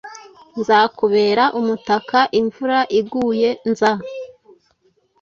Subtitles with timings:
[0.59, 3.91] nzakubera umutaka imvura iguye, nza...”